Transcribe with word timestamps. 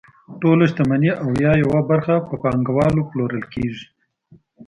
ټوله 0.41 0.63
شتمني 0.71 1.11
او 1.23 1.29
یا 1.43 1.51
یوه 1.63 1.79
برخه 1.89 2.15
په 2.27 2.35
پانګوالو 2.43 3.07
پلورل 3.09 3.43
کیږي. 3.53 3.85